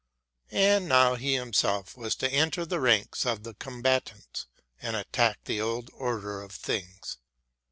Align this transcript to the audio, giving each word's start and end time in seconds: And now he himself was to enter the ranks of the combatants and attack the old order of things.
And 0.55 0.89
now 0.89 1.13
he 1.13 1.35
himself 1.35 1.95
was 1.95 2.15
to 2.15 2.31
enter 2.31 2.65
the 2.65 2.79
ranks 2.79 3.23
of 3.23 3.43
the 3.43 3.53
combatants 3.53 4.47
and 4.81 4.95
attack 4.95 5.43
the 5.43 5.61
old 5.61 5.91
order 5.93 6.41
of 6.41 6.53
things. 6.53 7.19